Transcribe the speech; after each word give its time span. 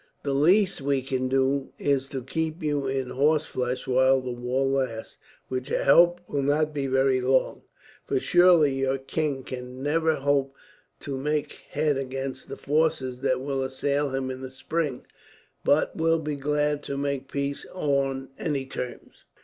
"The 0.23 0.33
least 0.33 0.81
we 0.81 1.03
can 1.03 1.29
do 1.29 1.69
is 1.77 2.07
to 2.07 2.23
keep 2.23 2.63
you 2.63 2.87
in 2.87 3.11
horse 3.11 3.45
flesh 3.45 3.85
while 3.85 4.19
the 4.19 4.31
war 4.31 4.65
lasts; 4.65 5.17
which 5.47 5.71
I 5.71 5.83
hope 5.83 6.21
will 6.27 6.41
not 6.41 6.73
be 6.73 6.87
very 6.87 7.21
long, 7.21 7.61
for 8.05 8.19
surely 8.19 8.73
your 8.73 8.97
king 8.97 9.43
can 9.43 9.83
never 9.83 10.15
hope 10.15 10.55
to 11.01 11.15
make 11.19 11.51
head 11.69 11.99
against 11.99 12.49
the 12.49 12.57
forces 12.57 13.19
that 13.21 13.41
will 13.41 13.61
assail 13.61 14.09
him 14.09 14.31
in 14.31 14.41
the 14.41 14.49
spring, 14.49 15.05
but 15.63 15.95
will 15.95 16.17
be 16.17 16.35
glad 16.35 16.81
to 16.85 16.97
make 16.97 17.31
peace 17.31 17.67
on 17.71 18.29
any 18.39 18.65
terms." 18.65 19.25